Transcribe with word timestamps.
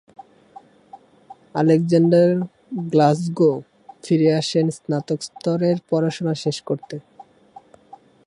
Alexander 1.55 2.29
Glasgow 2.91 3.51
ফিরে 4.03 4.29
আসেন 4.33 4.65
স্নাতক 4.69 5.19
স্তরের 5.21 5.77
পড়াশোনা 5.89 6.33
শেষ 6.33 6.57
করতে। 6.61 6.95